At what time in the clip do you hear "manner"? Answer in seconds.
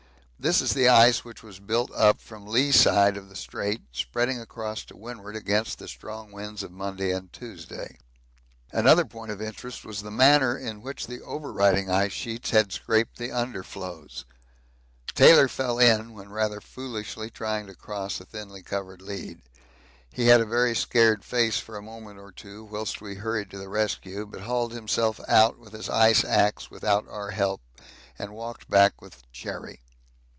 10.09-10.57